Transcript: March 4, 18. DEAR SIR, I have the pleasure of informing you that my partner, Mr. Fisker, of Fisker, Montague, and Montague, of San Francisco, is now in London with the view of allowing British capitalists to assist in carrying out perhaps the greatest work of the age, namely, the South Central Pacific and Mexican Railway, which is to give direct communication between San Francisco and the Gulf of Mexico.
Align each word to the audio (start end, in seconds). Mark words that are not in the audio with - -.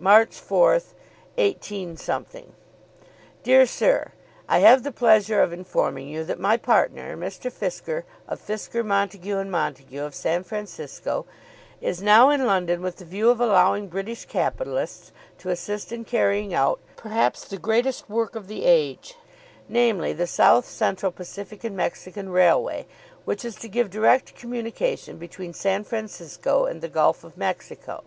March 0.00 0.34
4, 0.40 0.80
18. 1.36 1.96
DEAR 3.42 3.66
SIR, 3.66 4.12
I 4.48 4.60
have 4.60 4.84
the 4.84 4.90
pleasure 4.90 5.42
of 5.42 5.52
informing 5.52 6.08
you 6.08 6.24
that 6.24 6.40
my 6.40 6.56
partner, 6.56 7.14
Mr. 7.14 7.52
Fisker, 7.52 8.04
of 8.26 8.40
Fisker, 8.40 8.82
Montague, 8.82 9.36
and 9.36 9.52
Montague, 9.52 10.02
of 10.02 10.14
San 10.14 10.44
Francisco, 10.44 11.26
is 11.82 12.00
now 12.00 12.30
in 12.30 12.46
London 12.46 12.80
with 12.80 12.96
the 12.96 13.04
view 13.04 13.28
of 13.28 13.38
allowing 13.38 13.88
British 13.88 14.24
capitalists 14.24 15.12
to 15.36 15.50
assist 15.50 15.92
in 15.92 16.06
carrying 16.06 16.54
out 16.54 16.80
perhaps 16.96 17.44
the 17.44 17.58
greatest 17.58 18.08
work 18.08 18.34
of 18.34 18.46
the 18.46 18.64
age, 18.64 19.16
namely, 19.68 20.14
the 20.14 20.26
South 20.26 20.64
Central 20.66 21.12
Pacific 21.12 21.64
and 21.64 21.76
Mexican 21.76 22.30
Railway, 22.30 22.86
which 23.26 23.44
is 23.44 23.56
to 23.56 23.68
give 23.68 23.90
direct 23.90 24.34
communication 24.36 25.18
between 25.18 25.52
San 25.52 25.84
Francisco 25.84 26.64
and 26.64 26.80
the 26.80 26.88
Gulf 26.88 27.24
of 27.24 27.36
Mexico. 27.36 28.04